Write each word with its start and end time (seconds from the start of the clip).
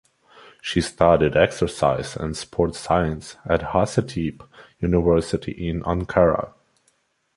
She 0.63 0.81
studied 0.81 1.37
Exercise 1.37 2.15
and 2.15 2.35
Sport 2.35 2.73
Science 2.73 3.35
at 3.45 3.61
Hacettepe 3.61 4.41
University 4.79 5.51
in 5.51 5.83
Ankara. 5.83 6.55